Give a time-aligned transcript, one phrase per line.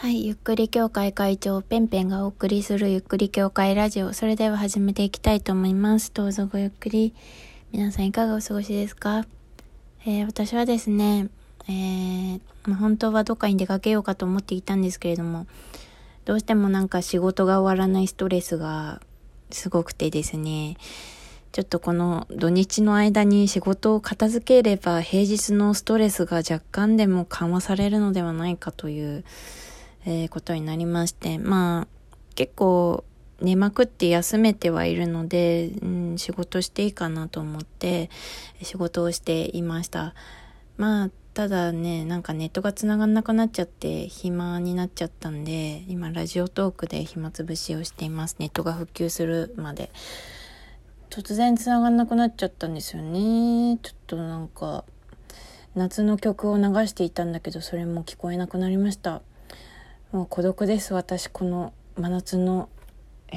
[0.00, 4.14] はい、ゆっくり協会会長ペンペンがお送りするゆっくり協会ラジオ。
[4.14, 6.10] それでは始めていきたいと思います。
[6.14, 7.12] どうぞごゆっくり。
[7.70, 9.26] 皆さんいかがお過ごしですか？
[10.06, 11.28] えー、私はですね、
[11.68, 15.46] えー、まあ、本当はどっかに出かけようかと思っていたんですけれども、
[16.24, 19.02] どうしてもなんか仕事が終わらないストレスが
[19.50, 20.78] すごくてですね、
[21.52, 29.24] ちょっとこの土日の間に仕事を片付ければ平日のストレスが若干でも緩和されるのではないかという
[30.04, 31.88] えー、ことになりまして、まあ、
[32.34, 33.04] 結構
[33.40, 38.10] 寝まくって休めてはいるので、うん、仕事していいかなと思って
[38.62, 40.14] 仕事をしていました。
[40.76, 48.36] まあ、ただね、なんかネットが繋がんなくなっちゃって暇になっちゃったんで、今ラジオトークで暇つぶしをしています。
[48.38, 49.90] ネットが復旧するまで。
[51.08, 53.78] 突然繋がんなくなっちゃったんですよね。
[53.82, 54.84] ちょっとなんか、
[55.74, 59.22] 夏の曲を流していたんだけど、それも聞こえなくなりました。
[60.12, 61.28] もう孤独です私。
[61.28, 62.68] この真夏の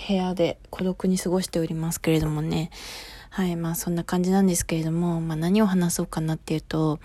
[0.08, 2.72] 部屋で孤独に過ごしておりますけれどもね。
[3.30, 7.00] はいまあそんな感じなんですけれども、まあ、何を話そうかなっていうと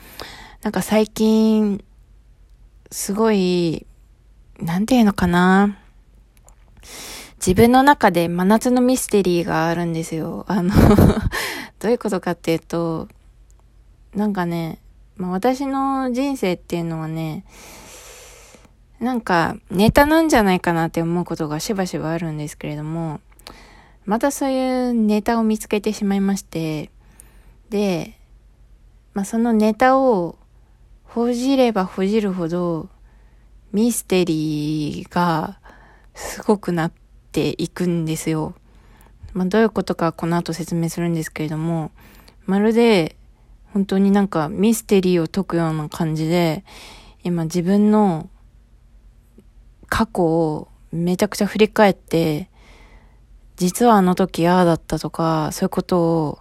[0.62, 1.84] なんか最近
[2.90, 3.86] すごい
[4.58, 5.76] なんていうのかな。
[7.36, 10.46] 自分の中で真夏のミステリーがあるんですよ。
[10.48, 10.72] あの
[11.78, 13.06] どういうことかっていうと、
[14.14, 14.80] なんかね、
[15.16, 17.44] まあ、私の人生っていうのはね、
[19.00, 23.20] なんかネタなんじゃないかなって思うことがしばしばあるんですけれども、
[24.06, 26.90] またそういうネタを見つけてしまいまして、
[27.70, 28.18] で、
[29.14, 30.36] まあ、そのネタを
[31.04, 32.88] ほじればほじるほど
[33.72, 35.58] ミステリーが
[36.14, 36.92] すごくなっ
[37.32, 38.54] ていくんですよ。
[39.34, 41.92] まあ、どういうことかこの後説明するんですけれども、
[42.46, 43.14] まるで
[43.72, 46.64] 本当になんかミステリーを解くような感じで、
[47.22, 48.28] 今自分の
[49.88, 52.50] 過去をめちゃくちゃ振り返って、
[53.56, 56.38] 実はあの時ああだったとか、そういうことを、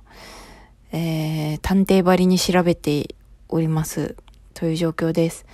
[0.91, 3.15] えー、探偵ばりに調べて
[3.49, 4.15] おります。
[4.53, 5.45] という状況です。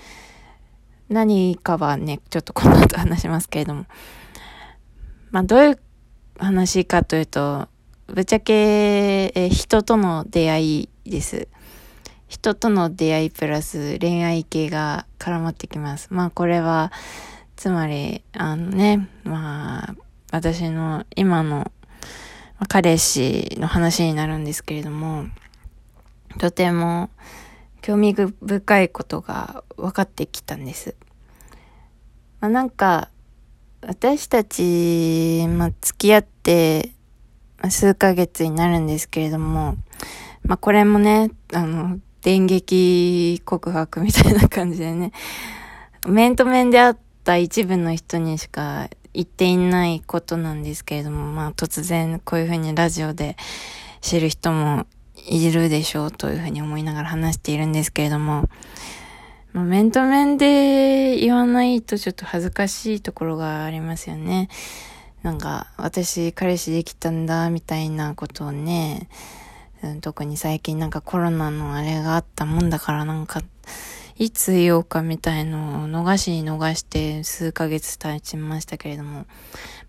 [1.09, 3.85] 何かはね、ちょっとこの後話しますけれども。
[5.31, 5.79] まあ、どういう
[6.37, 7.67] 話かというと、
[8.07, 11.49] ぶっちゃけ、え人との出会いです。
[12.29, 16.07] 人との出会いプラス恋愛系が絡まってきます。
[16.11, 16.91] まあこれは、
[17.63, 19.95] つまり、あのね、まあ、
[20.33, 21.71] 私の今の
[22.67, 25.27] 彼氏の話になるんですけれども、
[26.39, 27.09] とても
[27.81, 30.93] 興味深いことが分かってきたんです。
[32.41, 33.07] まあ、なんか、
[33.79, 36.91] 私たち、まあ、付き合って、
[37.69, 39.77] 数ヶ月になるんですけれども、
[40.43, 45.13] まあ、これもね、あの、電撃告白みたいな感じでね、
[46.05, 53.37] 面と面で会った一部の人にしか言っていないことなんですけれども、まあ突然こういうふうにラジオで
[54.01, 54.85] 知る人も
[55.27, 58.49] いるでしょうというふうに思いながら話しているんですけれども、
[59.53, 64.49] まあ、面と面で言わないとちょっと恥ずかしいところがありますよね。
[65.21, 69.07] なんか、私彼氏できたんだ、みたいなことをね、
[70.01, 73.41] 特に最近なんかコロナのあれがあったもんだからなんか、
[74.17, 79.25] いつ言おうかみたいのを逃しに逃して数ヶ月経ちましたけれども、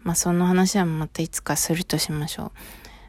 [0.03, 2.51] まあその話はまたいつかするとしましょう。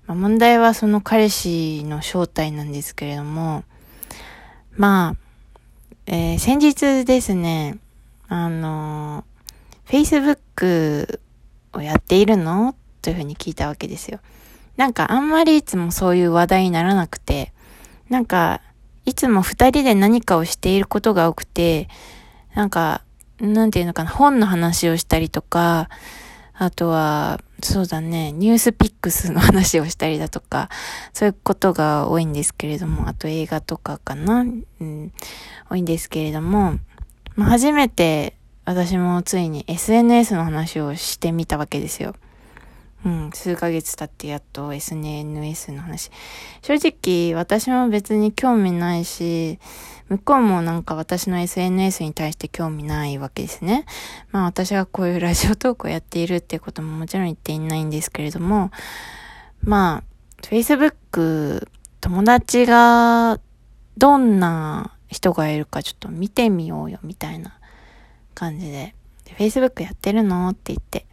[0.07, 3.63] まあ、問題はその彼氏の正体なんですけれども、
[4.77, 5.15] まあ、
[6.05, 7.79] えー、先日ですね、
[8.27, 9.23] あの、
[9.87, 11.19] Facebook
[11.73, 12.75] をやっているの？
[13.01, 14.19] というふうに聞いたわけですよ。
[14.77, 17.53] なんかあんまりいつもそういう話題にならなくて、
[18.09, 18.61] なんか
[19.05, 21.87] いつも二人で何かをしていることが多くて、
[22.53, 23.01] なんか、
[23.39, 25.89] なんていうのかな、本の話をしたりとか、
[26.53, 30.69] あとは、そうだね、ニュースピックスの話をしたりだとか、
[31.13, 34.43] そういうことが多いんですけれども、あと映画とかかな、う
[34.83, 35.11] ん、
[35.69, 36.79] 多いんですけれども、
[37.37, 42.15] 初めて私もついに SNS の話をしてみたわけですよ。
[43.05, 46.09] うん、数ヶ月経ってやっと SNS の話。
[46.63, 49.59] 正直、私も別に興味ないし、
[50.09, 53.85] 向こうもなんか私の SNS に対して興味ないわけですね。
[54.31, 58.71] まあ私がこういうラジオトークをやっているってことももちろん言っていないんですけれども、
[59.61, 60.03] まあ、
[60.41, 61.67] Facebook、
[62.01, 63.39] 友達が
[63.97, 67.57] どんな人がいるかちょっと見てみようよみたいな
[68.33, 70.49] 感じでで、Facebook やってるの？
[70.49, 71.05] って言って、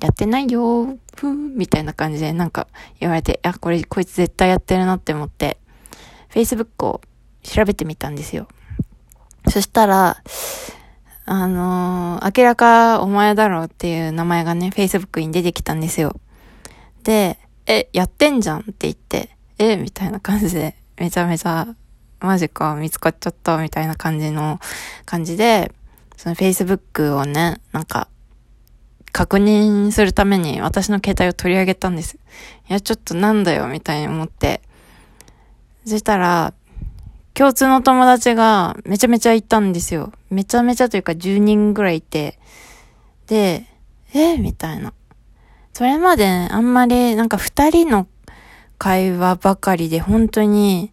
[0.00, 2.68] やってないよふーみたいな感じでなんか
[3.00, 5.58] 言われて、あ、これこいつ絶対やってるなって思って、
[6.30, 7.00] Facebook を
[7.42, 8.48] 調べてみたんですよ。
[9.48, 10.22] そしたら、
[11.26, 16.20] あのー、明らかお前だろうっていう名前がね、Facebook に出てきたんですよ。
[17.02, 21.74] で、え、やってんじゃんって言って、えみたいな感じで、めちゃめちゃ、
[22.20, 24.58] マジか、見つかっちゃったみたいな感じの
[25.04, 25.72] 感じで、
[26.16, 28.08] その Facebook をね、なんか、
[29.14, 32.18] 確認するために私の携帯を取り上げたんです。
[32.68, 34.60] いや、ちょっとなんだよ、みたいに思って。
[35.86, 36.52] そしたら、
[37.32, 40.12] 共通の友達がめちゃめちゃいたんですよ。
[40.30, 42.40] めちゃめちゃというか10人ぐらいいて。
[43.28, 43.66] で、
[44.12, 44.36] え？
[44.36, 44.92] みたいな。
[45.72, 48.08] それまであんまりなんか二人の
[48.78, 50.92] 会話ばかりで本当に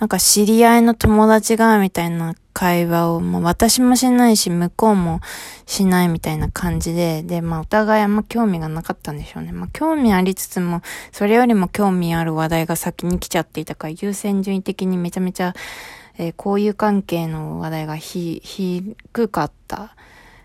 [0.00, 5.20] なんか知り合いの友達がみたいな会話をもう私もしないし向こうも
[5.66, 9.52] しないみたいな感じで、で、まあお互いあんま興味がなかったんでしょうね。
[9.52, 10.80] まあ興味ありつつも、
[11.12, 15.52] それよりも興味ある話題が先に来ちゃっていたから優先順位的にめちゃめちゃ、
[16.16, 19.94] えー、交友関係の話題がひ、低かった。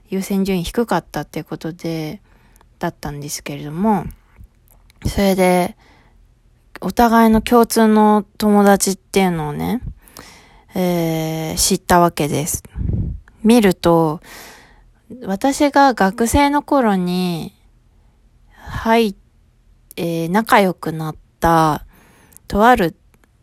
[0.09, 2.19] 優先順位低かったっていうことで、
[2.77, 4.03] だったんですけれども、
[5.05, 5.77] それで、
[6.81, 9.81] お互いの共通の友達っていうのをね、
[10.75, 12.63] えー、知ったわけです。
[13.43, 14.21] 見ると、
[15.23, 17.53] 私が学生の頃に、
[18.53, 19.15] はい、
[19.97, 21.85] えー、仲良くなった、
[22.47, 22.95] とある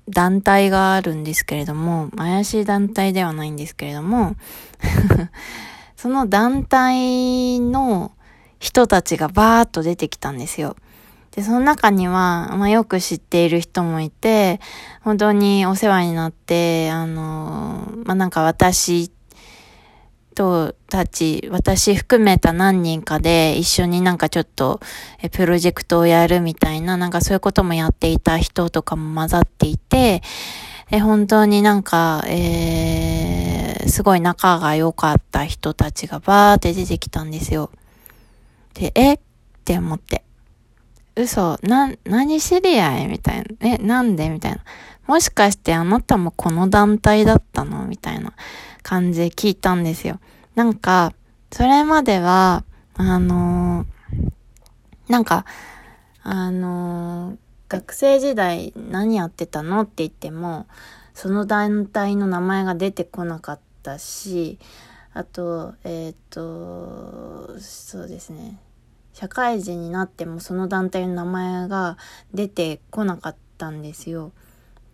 [0.09, 4.37] 団体があるんですけれども、怪しい団体ではないんですけれども、
[5.97, 8.13] その団体の
[8.59, 10.77] 人たちがバーっと出てきたんですよ。
[11.39, 14.59] で、その中には、まあ、よく知っている人もいて、
[15.03, 19.13] 本当にお世話になって、あの、まあ、なんか私
[20.35, 24.81] とたち、私含めた何人かで一緒になんかちょっと、
[25.23, 30.23] え、プロジェクトをやるみたいな、なんかそういうこともやっていた人とかも混ざっていて、
[30.91, 37.71] え、本当になんか、えー、すごい仲が良かった人たちがバーって出てきたんですよ。
[38.75, 39.13] で、え？
[39.15, 39.19] っ
[39.65, 40.25] て思って。
[41.19, 43.45] 嘘、な、何知り合いみたいな。
[43.61, 44.59] え、なんでみたいな。
[45.09, 48.35] もしかしてあなたもこの団体だったのみたいな
[48.83, 50.21] 感じで聞いたんですよ。
[50.55, 51.13] なんか、
[51.51, 52.63] それまでは、
[52.95, 55.45] あのー、なんか、
[56.23, 57.37] あのー、
[57.69, 60.67] 学生時代何やってたのって言っても、
[61.15, 64.59] その団体の名前が出てこなかったし、
[65.15, 68.61] あと、えっ、ー、と、そうですね。
[69.19, 71.99] 社会人になってもその団体の名前が
[72.33, 74.31] 出てこなかったんですよ。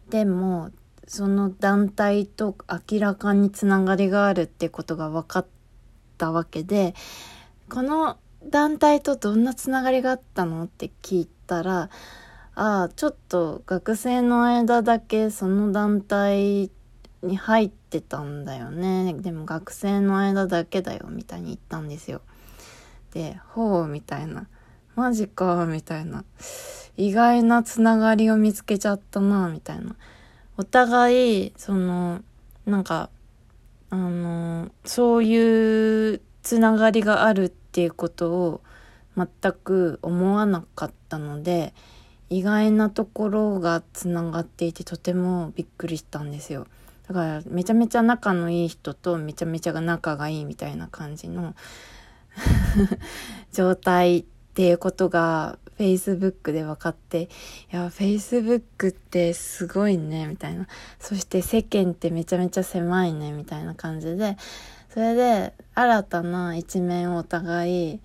[0.08, 0.70] でも
[1.06, 2.56] その団体と
[2.90, 5.46] 明らかにつながりがあるってことが分かっ
[6.16, 6.94] たわけで
[7.68, 11.90] この団体とどんなつながりがあったのって聞いたら
[12.54, 16.70] ああちょっと学生の間だけその団体
[17.22, 22.22] に入ってたんだよねでも学生の間だけだよみたいに言ったんですよ。
[23.14, 24.46] でほうみたいな。
[24.96, 26.24] マジかみたいな。
[26.96, 29.96] 意外なつながりを見つけちゃったなみたいな。
[30.56, 32.20] お互いその
[32.66, 33.10] なんか
[33.90, 38.60] あのそういうつながりがあるっていうことを
[39.16, 41.74] 全く思わなかったので
[42.30, 46.66] 意外なところがつながっていてとてもびっくりしたんですよ。
[47.08, 51.54] だからめちゃめちゃ仲のいい人とめちゃめちゃ仲がいいみたいな感じの
[53.52, 57.28] 状態っていうことが Facebook で分かって、い
[57.70, 60.66] や、Facebook ってすごいね、みたいな。
[61.00, 64.36] そして世間ってめちゃめちゃ狭いね、みたいな感じで、
[64.90, 68.00] それで新たな一面をお互い、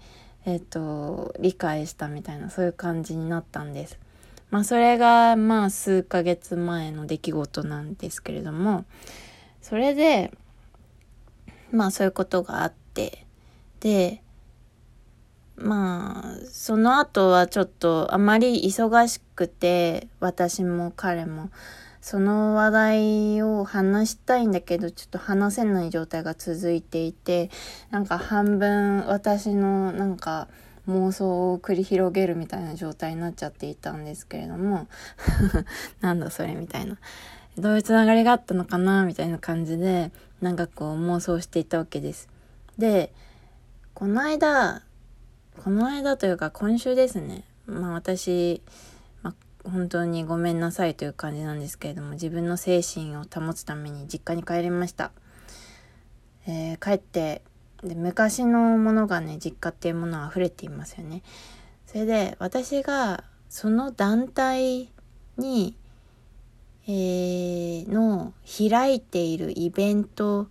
[0.45, 3.99] えっ、ー、と、理解したみたいな、そういう感じになったんです。
[4.49, 8.85] まあそれがまあ数ヶ月前の出来事なんですけれども、
[9.61, 10.31] それで、
[11.71, 13.25] まあそういうことがあって、
[13.79, 14.23] で、
[15.61, 21.49] まあ、その後はちょっとあまり忙しくて、私も彼も、
[22.01, 27.49] その話題を話したいんだけど、ちょっと話せない状態が続いていて、
[27.91, 30.47] なんか半分私のなんか
[30.87, 34.87] 妄想を繰り広げるみたいな状態になっちゃっていたんですけれども、
[35.99, 36.97] なんだそれみたいな。
[37.57, 40.11] どういうつながりがあったのかなみたいな感じで、
[40.41, 42.29] なんかこう妄想していたわけです。
[42.77, 43.11] で、
[43.93, 44.81] この間、
[45.61, 47.43] この間というか今週ですね。
[47.65, 48.61] まあ私、
[49.21, 55.11] まあ、本当にごめんなさいという感じなんですけれども、自分の精神を保つために実家に帰りました。
[56.47, 57.41] えー、帰って、
[57.83, 61.23] で昔のものがね、実家っていうものは溢れていますよね。
[61.87, 64.89] それで私がその団体
[65.37, 65.75] に、
[66.87, 70.47] えー、の開いているイベント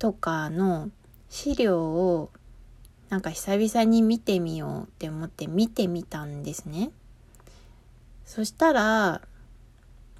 [0.00, 0.90] とかの
[1.28, 2.32] 資料を
[3.08, 6.90] なんか久々に見てみようって思って見てみたんですね。
[8.24, 9.20] そしたら、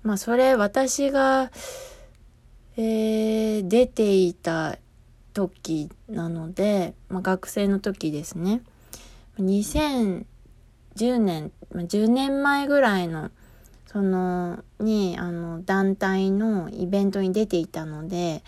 [0.02, 1.50] まあそれ私が、
[2.76, 4.78] えー、出ていた
[5.32, 8.62] 時なので、まあ、学生の時ですね。
[9.38, 10.24] 2010
[11.18, 13.30] 年、10年前ぐらいの
[13.94, 18.42] そのにあの団体のイベントに出ていたので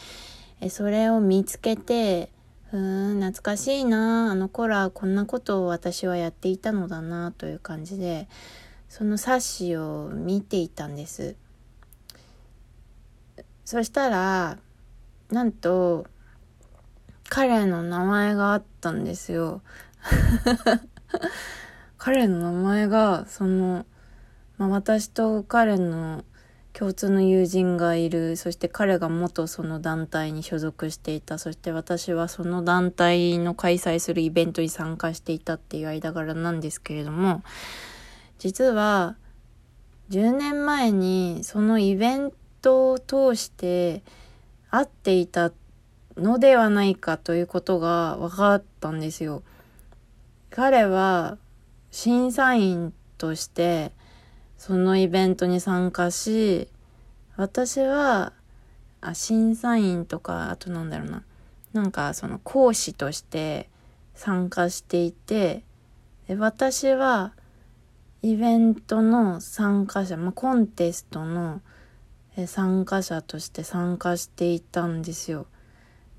[0.70, 2.30] それを見つけて
[2.73, 4.30] うーん懐かしいな。
[4.30, 8.28] あの頃はこんなことを私はやっていたのだなという感じで
[8.88, 11.37] その冊子を見ていたんです。
[13.64, 14.58] そしたら
[15.30, 16.06] なんと
[17.28, 19.62] 彼の名前があったんですよ。
[21.99, 23.87] 彼の名前がその
[24.58, 26.25] まあ、私と彼の
[26.78, 37.42] 共通の友人がいるそして彼が元その団体に所属していたそして私はその団体の開催するイベントに参加していたっていう間柄なんですけれども
[38.38, 39.16] 実は
[40.11, 44.02] 10年前にそのイベントを通して
[44.71, 45.52] 会っていた
[46.18, 49.42] のではないかということが分かったんですよ。
[50.50, 51.38] 彼は
[51.90, 53.92] 審査員として
[54.58, 56.68] そのイベントに参加し、
[57.36, 58.32] 私は、
[59.00, 61.22] あ、審査員とか、あとなんだろうな、
[61.72, 63.68] なんかその講師として
[64.14, 65.62] 参加していて、
[66.26, 67.32] で私は、
[68.22, 71.60] イベントの参加者、まあ、コンテストの
[72.46, 75.46] 参加者として参加していたんですよ。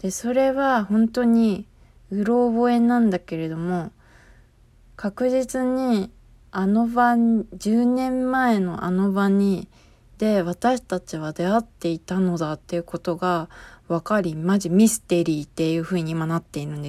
[0.01, 1.67] で、それは本当に
[2.09, 3.91] うろ覚えなんだけれども、
[4.95, 6.11] 確実に
[6.59, 9.67] あの晩10年前のあの場に
[10.17, 13.47] で私たちは出会っていたのだっていうことが
[13.87, 16.85] 分かりマジミステリーっていう風に今なっているんです